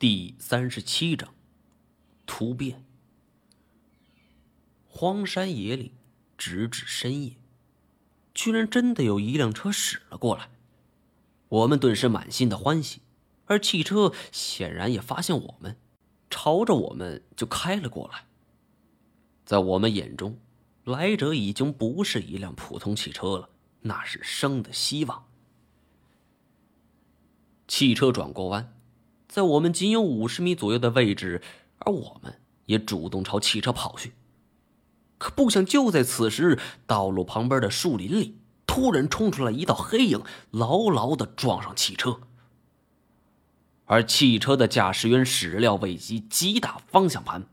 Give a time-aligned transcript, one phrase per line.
[0.00, 1.34] 第三十七章
[2.24, 2.86] 突变。
[4.88, 5.92] 荒山野岭，
[6.38, 7.36] 直至深夜，
[8.32, 10.48] 居然真的有一辆车驶了过来。
[11.50, 13.02] 我们顿时满心的欢喜，
[13.44, 15.76] 而汽车显然也发现我们，
[16.30, 18.24] 朝着我们就开了过来。
[19.44, 20.38] 在我们眼中，
[20.84, 23.50] 来者已经不是一辆普通汽车了，
[23.82, 25.28] 那是生的希望。
[27.68, 28.79] 汽车转过弯。
[29.30, 31.40] 在我们仅有五十米左右的位置，
[31.78, 34.12] 而我们也主动朝汽车跑去。
[35.18, 42.18] 可不想，就在此时，道路旁边的树林里突然冲出来一道黑影，牢牢的撞上汽车。
[43.84, 47.46] 而汽车的驾驶员始料未及，急打方向盘，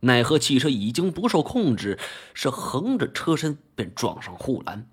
[0.00, 1.98] 奈何汽车已经不受控制，
[2.32, 4.88] 是横着车身便撞上护栏，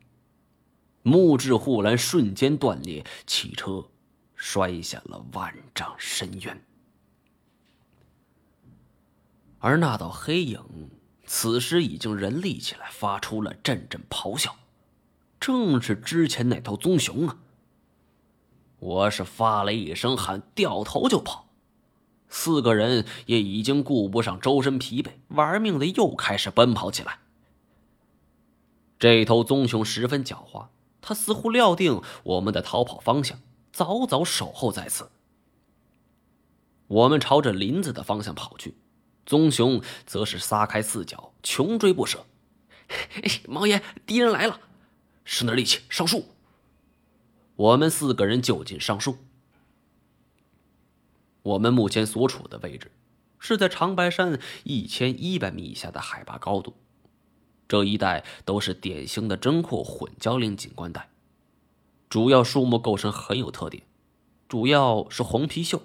[1.03, 3.85] 木质护栏瞬间断裂，汽车。
[4.37, 6.63] 摔下了万丈深渊，
[9.59, 10.91] 而那道黑影
[11.25, 14.55] 此时已经人立起来，发出了阵阵咆哮，
[15.39, 17.37] 正是之前那头棕熊啊！
[18.79, 21.47] 我是发了一声喊，掉头就跑，
[22.29, 27.19] 四个人也已经顾不上周身疲惫，玩命的又开始奔跑起来。
[28.99, 30.67] 这头棕熊十分狡猾，
[31.01, 33.39] 它似乎料定我们的逃跑方向。
[33.77, 35.07] 早早守候在此。
[36.87, 38.75] 我们朝着林子的方向跑去，
[39.23, 42.25] 棕熊则是撒开四脚，穷追不舍。
[43.47, 44.59] 毛爷，敌人来了！
[45.23, 46.25] 使点力气，上树！
[47.55, 49.19] 我们四个人就近上树。
[51.43, 52.91] 我们目前所处的位置，
[53.37, 56.73] 是在长白山一千一百米以下的海拔高度，
[57.67, 61.11] 这一带都是典型的针阔混交林景观带。
[62.09, 63.83] 主要树木构成很有特点，
[64.47, 65.81] 主要是红皮秀，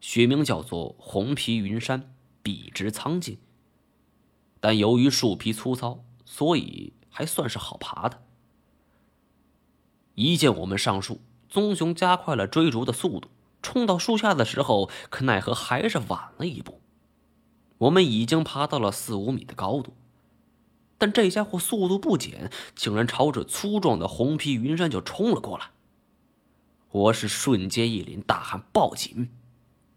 [0.00, 3.38] 学名叫做红皮云杉，笔直苍劲。
[4.60, 8.22] 但由于树皮粗糙，所以还算是好爬的。
[10.14, 13.30] 一见我们上树，棕熊加快了追逐的速度，
[13.62, 16.80] 冲到树下的时候，可奈何还是晚了一步。
[17.78, 19.94] 我们已经爬到了四五米的高度。
[21.02, 25.72] 但这家伙速度不减，竟然朝着粗壮的红皮云杉就冲了过来。
[26.92, 29.28] 我是瞬间一凛，大喊：“报警！”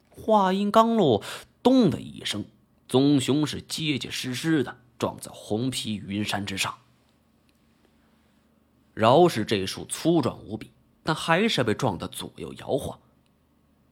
[0.10, 1.22] 话音刚落，
[1.62, 2.46] 咚的一声，
[2.88, 6.74] 棕熊是结结实实的撞在红皮云杉之上。
[8.96, 10.72] 饶是这树粗壮无比，
[11.04, 13.00] 但还是被撞得左右摇晃。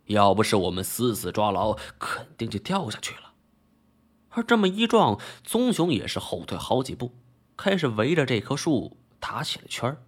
[0.05, 3.32] 要不是我们死死抓牢，肯定就掉下去了。
[4.35, 7.11] 而这么一撞，棕熊也是后退好几步，
[7.55, 10.03] 开始围着这棵树打起了圈儿。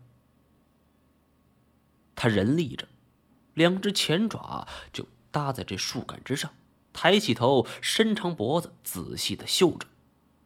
[2.15, 2.87] 他人立着，
[3.53, 6.51] 两只前爪就搭在这树干之上，
[6.91, 9.87] 抬起头，伸长脖子，仔细的嗅着，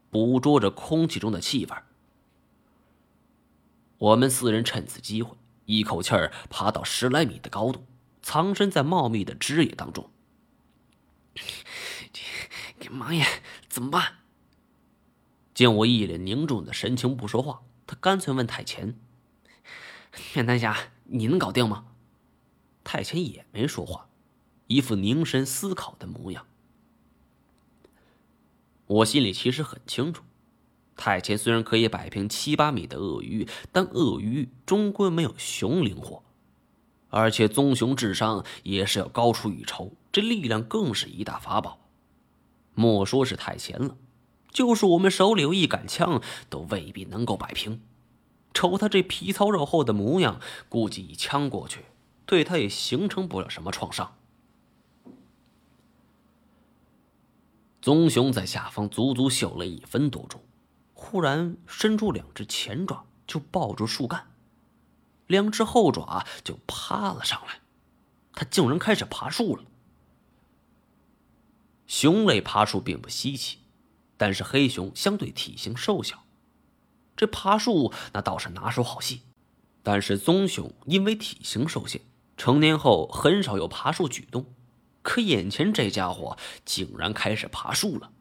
[0.09, 1.75] 捕捉着空气中的气味。
[3.97, 7.85] 我们四人趁此机会，一口气儿爬到十来米的高度，
[8.21, 10.09] 藏身在茂密的枝叶当中。
[12.91, 13.25] 王爷
[13.67, 14.15] 怎么办？
[15.53, 18.97] 见我一脸凝重的神情不说话，他干脆问太前
[20.33, 21.85] ：“面丹侠，你能搞定吗？”
[22.83, 24.07] 太前也没说话，
[24.67, 26.45] 一副凝神思考的模样。
[28.87, 30.23] 我心里其实很清楚，
[30.95, 36.23] 太前虽然可以摆平七八米的鳄鱼，但鳄鱼终归没有熊灵活，
[37.09, 41.78] 而且棕熊智商也是要高出一筹，这力量更是一大法宝。
[42.73, 43.97] 莫说是太闲了，
[44.51, 47.81] 就是我们手里有一杆枪，都未必能够摆平。
[48.53, 51.85] 瞅他这皮糙肉厚的模样，估计一枪过去，
[52.25, 54.15] 对他也形成不了什么创伤。
[57.81, 60.41] 棕熊在下方足足嗅了一分多钟，
[60.93, 64.31] 忽然伸出两只前爪，就抱住树干，
[65.27, 67.61] 两只后爪就趴了上来，
[68.33, 69.63] 他竟然开始爬树了。
[71.89, 73.57] 熊类爬树并不稀奇，
[74.15, 76.23] 但是黑熊相对体型瘦小，
[77.17, 79.23] 这爬树那倒是拿手好戏。
[79.81, 82.01] 但是棕熊因为体型受限，
[82.37, 84.45] 成年后很少有爬树举动。
[85.01, 88.11] 可眼前这家伙竟然开始爬树了。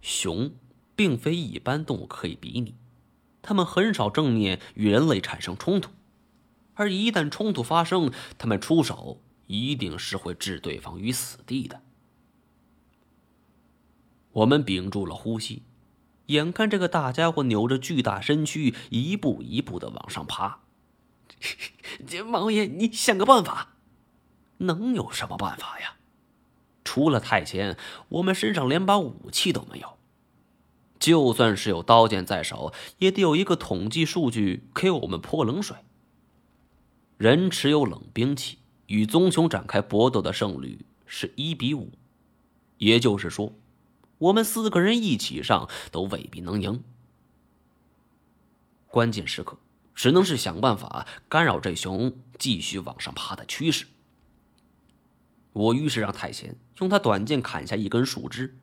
[0.00, 0.52] 熊
[0.94, 2.76] 并非一般动物可以比拟，
[3.40, 5.90] 它们很少正面与人类产生冲突，
[6.74, 9.20] 而一旦冲突发生，它们出手。
[9.52, 11.82] 一定是会置对方于死地的。
[14.32, 15.62] 我们屏住了呼吸，
[16.26, 20.60] 眼看这个大家伙扭着巨大身躯，一步一步的往上爬。
[22.32, 23.74] 王爷，你想个办法！
[24.58, 25.96] 能有什么办法呀？
[26.82, 27.76] 除了太监，
[28.08, 29.98] 我们身上连把武器都没有。
[30.98, 35.76] 就算是有刀剑在手，也得有一个统计数据给我们泼冷水。
[37.18, 38.58] 人持有冷兵器
[38.92, 41.92] 与棕熊展开搏斗的胜率是一比五，
[42.76, 43.54] 也就是说，
[44.18, 46.84] 我们四个人一起上都未必能赢。
[48.88, 49.56] 关键时刻，
[49.94, 53.86] 只能是想办法干扰这熊继续往上爬的趋势。
[55.54, 58.58] 我于是让太贤用他短剑砍下一根树枝。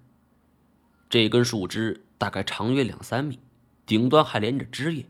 [1.09, 3.39] 这根树枝大概长约两三米，
[3.87, 5.07] 顶端还连着枝叶。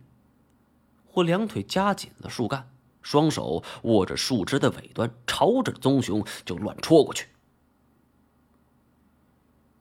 [1.15, 2.69] 我两腿夹紧了树干，
[3.01, 7.27] 双手握着树枝的尾端，朝着棕熊就乱戳过去。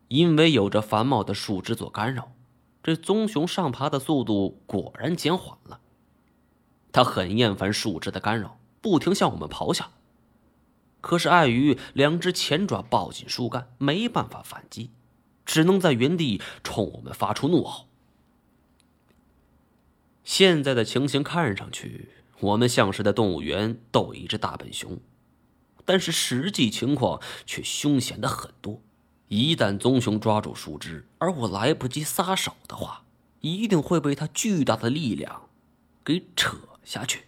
[0.09, 2.33] 因为有着繁茂的树枝做干扰，
[2.83, 5.81] 这棕熊上爬的速度果然减缓了。
[6.91, 9.91] 它很厌烦树枝的干扰，不停向我们咆哮。
[11.01, 14.91] 可是碍于两只前爪抱紧树干，没办法反击，
[15.45, 17.87] 只能在原地冲我们发出怒吼。
[20.25, 22.09] 现在的情形看上去，
[22.41, 24.99] 我们像是在动物园逗一只大笨熊，
[25.85, 28.81] 但是实际情况却凶险的很多。
[29.29, 33.05] 一旦棕熊抓住树枝，而我来不及撒手的话，
[33.41, 35.49] 一定会被它巨大的力量
[36.05, 37.28] 给扯下去。